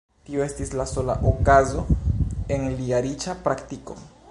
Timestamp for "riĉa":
3.09-3.39